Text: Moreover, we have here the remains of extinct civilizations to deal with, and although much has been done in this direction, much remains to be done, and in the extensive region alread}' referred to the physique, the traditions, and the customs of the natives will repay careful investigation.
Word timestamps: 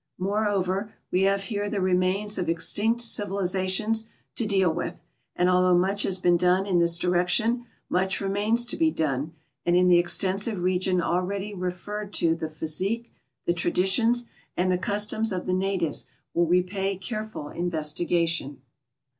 Moreover, 0.17 0.95
we 1.11 1.21
have 1.29 1.43
here 1.43 1.69
the 1.69 1.79
remains 1.79 2.39
of 2.39 2.49
extinct 2.49 3.01
civilizations 3.01 4.09
to 4.35 4.47
deal 4.47 4.73
with, 4.73 5.03
and 5.35 5.47
although 5.47 5.77
much 5.77 6.01
has 6.01 6.17
been 6.17 6.37
done 6.37 6.65
in 6.65 6.79
this 6.79 6.97
direction, 6.97 7.67
much 7.87 8.19
remains 8.19 8.65
to 8.65 8.77
be 8.77 8.89
done, 8.89 9.35
and 9.63 9.75
in 9.75 9.87
the 9.89 9.99
extensive 9.99 10.57
region 10.57 10.97
alread}' 11.01 11.53
referred 11.55 12.13
to 12.13 12.33
the 12.33 12.49
physique, 12.49 13.13
the 13.45 13.53
traditions, 13.53 14.25
and 14.57 14.71
the 14.71 14.77
customs 14.79 15.31
of 15.31 15.45
the 15.45 15.53
natives 15.53 16.07
will 16.33 16.47
repay 16.47 16.97
careful 16.97 17.49
investigation. 17.49 18.59